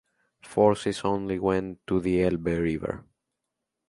Forces 0.41 1.01
only 1.05 1.37
went 1.37 1.85
to 1.85 1.99
the 1.99 2.23
Elbe 2.23 2.47
river. 2.47 3.05